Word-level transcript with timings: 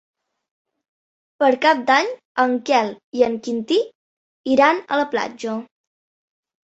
Per 1.43 1.49
Cap 1.65 1.83
d'Any 1.91 2.09
en 2.45 2.57
Quel 2.69 2.91
i 3.19 3.25
en 3.29 3.37
Quintí 3.49 3.79
iran 4.55 4.85
a 4.97 5.01
la 5.03 5.07
platja. 5.13 5.55